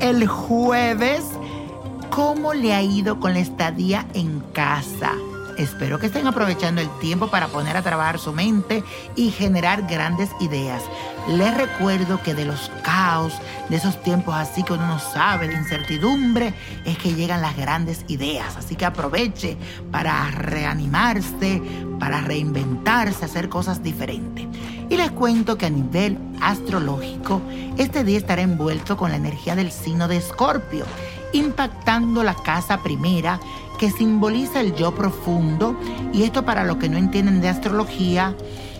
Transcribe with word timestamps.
El 0.00 0.26
jueves. 0.26 1.24
¿Cómo 2.10 2.52
le 2.52 2.74
ha 2.74 2.82
ido 2.82 3.18
con 3.18 3.32
la 3.32 3.40
estadía 3.40 4.06
en 4.12 4.40
casa? 4.52 5.12
Espero 5.56 5.98
que 5.98 6.06
estén 6.06 6.26
aprovechando 6.26 6.82
el 6.82 6.90
tiempo 6.98 7.28
para 7.28 7.48
poner 7.48 7.76
a 7.78 7.82
trabajar 7.82 8.18
su 8.18 8.32
mente 8.32 8.84
y 9.16 9.30
generar 9.30 9.86
grandes 9.86 10.28
ideas. 10.40 10.82
Les 11.26 11.56
recuerdo 11.56 12.22
que 12.22 12.34
de 12.34 12.44
los 12.44 12.70
caos, 12.82 13.32
de 13.70 13.76
esos 13.76 14.02
tiempos 14.02 14.34
así 14.34 14.62
que 14.62 14.74
uno 14.74 14.86
no 14.86 14.98
sabe, 14.98 15.48
de 15.48 15.54
incertidumbre, 15.54 16.52
es 16.84 16.98
que 16.98 17.14
llegan 17.14 17.40
las 17.40 17.56
grandes 17.56 18.04
ideas. 18.08 18.56
Así 18.56 18.76
que 18.76 18.84
aproveche 18.84 19.56
para 19.90 20.30
reanimarse, 20.32 21.62
para 21.98 22.20
reinventarse, 22.20 23.24
hacer 23.24 23.48
cosas 23.48 23.82
diferentes. 23.82 24.46
Y 24.90 24.96
les 24.98 25.10
cuento 25.12 25.56
que 25.56 25.64
a 25.64 25.70
nivel 25.70 26.18
astrológico, 26.42 27.40
este 27.78 28.04
día 28.04 28.18
estará 28.18 28.42
envuelto 28.42 28.96
con 28.96 29.10
la 29.10 29.16
energía 29.16 29.56
del 29.56 29.70
signo 29.70 30.08
de 30.08 30.16
Escorpio, 30.18 30.84
impactando 31.32 32.22
la 32.22 32.34
casa 32.34 32.82
primera 32.82 33.40
que 33.78 33.90
simboliza 33.90 34.60
el 34.60 34.74
yo 34.74 34.94
profundo. 34.94 35.76
Y 36.12 36.22
esto 36.22 36.44
para 36.44 36.64
los 36.64 36.76
que 36.76 36.88
no 36.88 36.98
entienden 36.98 37.40
de 37.40 37.48
astrología, 37.48 38.36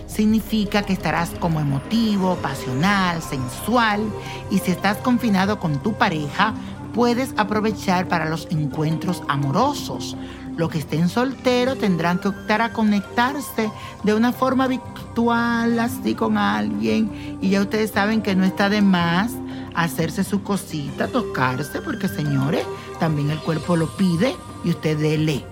significa 0.07 0.83
que 0.83 0.93
estarás 0.93 1.31
como 1.39 1.59
emotivo, 1.59 2.35
pasional, 2.35 3.21
sensual. 3.21 4.01
Y 4.49 4.59
si 4.59 4.71
estás 4.71 4.97
confinado 4.97 5.59
con 5.59 5.79
tu 5.79 5.93
pareja, 5.93 6.53
puedes 6.93 7.33
aprovechar 7.37 8.07
para 8.07 8.29
los 8.29 8.47
encuentros 8.51 9.23
amorosos. 9.27 10.15
Los 10.55 10.69
que 10.69 10.79
estén 10.79 11.09
solteros 11.09 11.79
tendrán 11.79 12.19
que 12.19 12.27
optar 12.27 12.61
a 12.61 12.73
conectarse 12.73 13.71
de 14.03 14.13
una 14.13 14.31
forma 14.31 14.67
virtual, 14.67 15.79
así 15.79 16.13
con 16.13 16.37
alguien. 16.37 17.39
Y 17.41 17.49
ya 17.49 17.61
ustedes 17.61 17.91
saben 17.91 18.21
que 18.21 18.35
no 18.35 18.43
está 18.43 18.69
de 18.69 18.81
más 18.81 19.31
hacerse 19.73 20.23
su 20.23 20.43
cosita, 20.43 21.07
tocarse, 21.07 21.81
porque 21.81 22.07
señores, 22.07 22.65
también 22.99 23.31
el 23.31 23.39
cuerpo 23.39 23.75
lo 23.75 23.87
pide 23.97 24.35
y 24.63 24.69
usted 24.69 24.97
dele, 24.97 25.43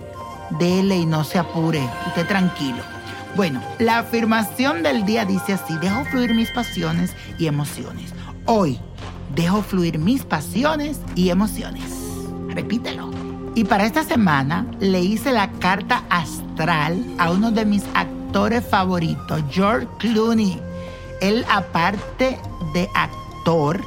dele 0.59 0.97
y 0.97 1.05
no 1.05 1.23
se 1.23 1.39
apure, 1.39 1.81
usted 2.07 2.27
tranquilo. 2.27 2.83
Bueno, 3.35 3.61
la 3.79 3.99
afirmación 3.99 4.83
del 4.83 5.05
día 5.05 5.25
dice 5.25 5.53
así, 5.53 5.77
dejo 5.77 6.03
fluir 6.05 6.33
mis 6.33 6.51
pasiones 6.51 7.15
y 7.39 7.47
emociones. 7.47 8.13
Hoy, 8.45 8.77
dejo 9.35 9.61
fluir 9.61 9.97
mis 9.97 10.23
pasiones 10.23 10.99
y 11.15 11.29
emociones. 11.29 11.91
Repítelo. 12.49 13.10
Y 13.53 13.65
para 13.65 13.85
esta 13.85 14.03
semana 14.03 14.65
le 14.79 15.01
hice 15.01 15.33
la 15.33 15.51
carta 15.51 16.03
astral 16.09 17.03
a 17.17 17.31
uno 17.31 17.51
de 17.51 17.65
mis 17.65 17.83
actores 17.93 18.65
favoritos, 18.65 19.41
George 19.49 19.87
Clooney. 19.99 20.57
Él 21.19 21.45
aparte 21.49 22.39
de 22.73 22.89
actor, 22.95 23.81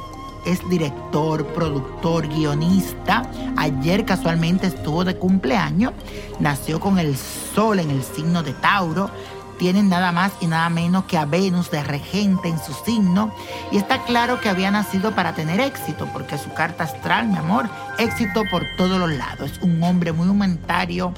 es 0.45 0.59
director, 0.69 1.47
productor, 1.47 2.27
guionista. 2.27 3.23
Ayer 3.57 4.05
casualmente 4.05 4.67
estuvo 4.67 5.03
de 5.03 5.15
cumpleaños. 5.15 5.93
Nació 6.39 6.79
con 6.79 6.99
el 6.99 7.17
sol 7.17 7.79
en 7.79 7.89
el 7.89 8.03
signo 8.03 8.43
de 8.43 8.53
Tauro. 8.53 9.09
Tienen 9.57 9.89
nada 9.89 10.11
más 10.11 10.33
y 10.41 10.47
nada 10.47 10.69
menos 10.69 11.05
que 11.05 11.17
a 11.17 11.25
Venus 11.25 11.71
de 11.71 11.81
regente 11.81 12.49
en 12.49 12.59
su 12.59 12.73
signo. 12.85 13.33
Y 13.71 13.77
está 13.77 14.03
claro 14.03 14.39
que 14.39 14.49
había 14.49 14.69
nacido 14.69 15.15
para 15.15 15.33
tener 15.33 15.59
éxito, 15.59 16.07
porque 16.13 16.37
su 16.37 16.53
carta 16.53 16.83
astral, 16.83 17.29
mi 17.29 17.37
amor, 17.37 17.67
éxito 17.99 18.43
por 18.49 18.63
todos 18.77 18.99
los 18.99 19.11
lados. 19.11 19.51
Es 19.51 19.61
un 19.61 19.81
hombre 19.83 20.11
muy 20.11 20.27
humanitario, 20.27 21.13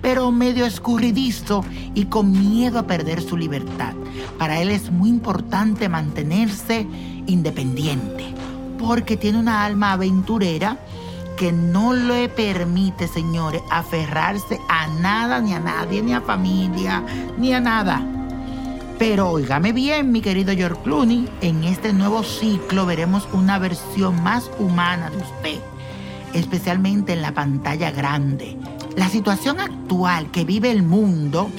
pero 0.00 0.30
medio 0.32 0.66
escurridizo 0.66 1.64
y 1.94 2.06
con 2.06 2.32
miedo 2.32 2.78
a 2.78 2.86
perder 2.86 3.22
su 3.22 3.36
libertad. 3.36 3.94
Para 4.38 4.60
él 4.60 4.70
es 4.70 4.90
muy 4.90 5.08
importante 5.08 5.88
mantenerse 5.88 6.86
independiente, 7.26 8.34
porque 8.78 9.16
tiene 9.16 9.38
una 9.38 9.64
alma 9.64 9.92
aventurera 9.92 10.78
que 11.36 11.52
no 11.52 11.92
le 11.92 12.28
permite, 12.28 13.08
señores, 13.08 13.62
aferrarse 13.70 14.60
a 14.68 14.86
nada, 14.88 15.40
ni 15.40 15.54
a 15.54 15.60
nadie, 15.60 16.02
ni 16.02 16.12
a 16.12 16.20
familia, 16.20 17.02
ni 17.38 17.52
a 17.52 17.60
nada. 17.60 18.02
Pero 18.98 19.30
óigame 19.30 19.72
bien, 19.72 20.12
mi 20.12 20.20
querido 20.20 20.54
George 20.54 20.80
Clooney, 20.84 21.28
en 21.40 21.64
este 21.64 21.92
nuevo 21.92 22.22
ciclo 22.22 22.86
veremos 22.86 23.26
una 23.32 23.58
versión 23.58 24.22
más 24.22 24.48
humana 24.58 25.10
de 25.10 25.16
usted, 25.16 25.60
especialmente 26.34 27.12
en 27.12 27.22
la 27.22 27.32
pantalla 27.32 27.90
grande. 27.90 28.56
La 28.96 29.08
situación 29.08 29.60
actual 29.60 30.30
que 30.30 30.44
vive 30.44 30.70
el 30.70 30.82
mundo 30.82 31.50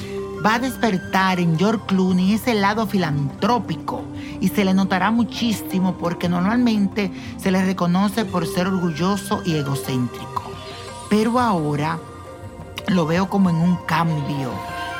va 0.45 0.55
a 0.55 0.59
despertar 0.59 1.39
en 1.39 1.57
George 1.57 1.85
Clooney 1.87 2.33
ese 2.33 2.53
lado 2.53 2.85
filantrópico 2.85 4.03
y 4.41 4.49
se 4.49 4.65
le 4.65 4.73
notará 4.73 5.09
muchísimo 5.09 5.97
porque 5.97 6.27
normalmente 6.27 7.11
se 7.37 7.51
le 7.51 7.63
reconoce 7.63 8.25
por 8.25 8.45
ser 8.45 8.67
orgulloso 8.67 9.41
y 9.45 9.55
egocéntrico. 9.55 10.43
Pero 11.09 11.39
ahora 11.39 11.99
lo 12.87 13.05
veo 13.05 13.29
como 13.29 13.49
en 13.49 13.55
un 13.55 13.77
cambio, 13.85 14.51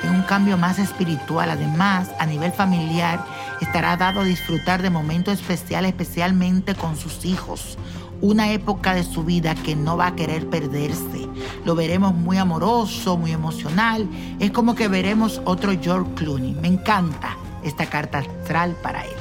en 0.04 0.16
un 0.16 0.22
cambio 0.24 0.58
más 0.58 0.80
espiritual. 0.80 1.50
Además, 1.50 2.10
a 2.20 2.26
nivel 2.26 2.52
familiar, 2.52 3.26
estará 3.60 3.98
dado 3.98 4.22
a 4.22 4.24
disfrutar 4.24 4.82
de 4.82 4.90
momentos 4.90 5.34
especiales, 5.34 5.90
especialmente 5.90 6.76
con 6.76 6.96
sus 6.96 7.26
hijos. 7.26 7.78
Una 8.24 8.54
época 8.54 8.94
de 8.94 9.04
su 9.04 9.26
vida 9.26 9.54
que 9.54 9.76
no 9.76 9.98
va 9.98 10.08
a 10.08 10.16
querer 10.16 10.50
perderse. 10.50 11.28
Lo 11.66 11.76
veremos 11.76 12.14
muy 12.14 12.38
amoroso, 12.38 13.18
muy 13.18 13.32
emocional. 13.34 14.08
Es 14.40 14.52
como 14.52 14.76
que 14.76 14.88
veremos 14.88 15.42
otro 15.44 15.74
George 15.82 16.10
Clooney. 16.16 16.54
Me 16.54 16.70
encanta 16.70 17.36
esta 17.64 17.86
carta 17.86 18.20
astral 18.20 18.78
para 18.82 19.04
él. 19.04 19.12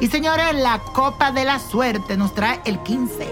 Y 0.00 0.06
señores, 0.06 0.54
la 0.54 0.78
copa 0.78 1.32
de 1.32 1.44
la 1.44 1.58
suerte 1.58 2.16
nos 2.16 2.32
trae 2.32 2.60
el 2.64 2.78
15, 2.78 3.26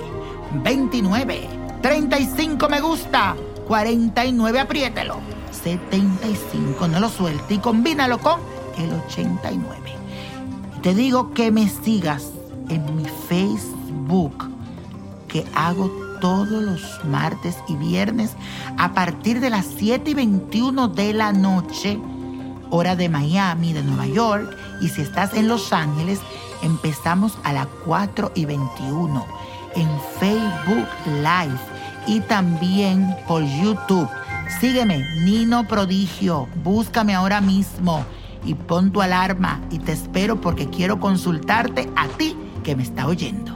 29, 0.65 1.49
35 1.81 2.69
me 2.69 2.81
gusta, 2.81 3.37
49 3.69 4.59
apriételo, 4.59 5.19
75 5.53 6.89
no 6.89 6.99
lo 6.99 7.09
suelte 7.09 7.55
y 7.55 7.59
combínalo 7.59 8.19
con 8.19 8.41
el 8.79 8.93
89. 8.93 9.93
te 10.83 10.95
digo 10.95 11.33
que 11.33 11.53
me 11.53 11.69
sigas 11.69 12.33
en 12.69 12.97
mi 12.97 13.05
Facebook, 13.29 14.56
que 15.43 15.51
hago 15.55 15.91
todos 16.21 16.63
los 16.63 17.05
martes 17.05 17.57
y 17.69 17.77
viernes 17.77 18.33
a 18.79 18.93
partir 18.95 19.41
de 19.41 19.51
las 19.51 19.67
7 19.77 20.11
y 20.11 20.15
21 20.15 20.89
de 20.89 21.13
la 21.13 21.33
noche, 21.33 21.99
hora 22.71 22.97
de 22.97 23.09
Miami, 23.09 23.73
de 23.73 23.83
Nueva 23.83 24.07
York, 24.07 24.57
y 24.81 24.89
si 24.89 25.03
estás 25.03 25.35
en 25.35 25.49
Los 25.49 25.73
Ángeles, 25.73 26.21
Empezamos 26.63 27.39
a 27.45 27.53
las 27.53 27.67
4 27.85 28.33
y 28.35 28.45
21 28.45 29.27
en 29.75 29.89
Facebook 30.19 30.87
Live 31.07 31.59
y 32.07 32.21
también 32.21 33.15
por 33.29 33.43
YouTube. 33.43 34.09
Sígueme, 34.61 35.05
Nino 35.25 35.67
Prodigio. 35.67 36.49
Búscame 36.65 37.15
ahora 37.15 37.41
mismo 37.41 38.05
y 38.45 38.55
pon 38.55 38.91
tu 38.91 39.03
alarma 39.03 39.61
y 39.71 39.79
te 39.79 39.93
espero 39.93 40.41
porque 40.41 40.69
quiero 40.69 40.99
consultarte 40.99 41.91
a 41.97 42.09
ti 42.09 42.37
que 42.65 42.75
me 42.75 42.83
está 42.83 43.07
oyendo. 43.07 43.56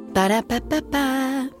Ba-da-ba-ba-ba. 0.15 1.60